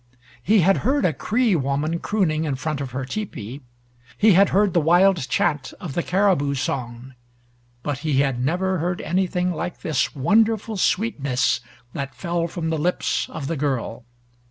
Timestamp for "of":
2.81-2.89, 5.79-5.93, 13.29-13.45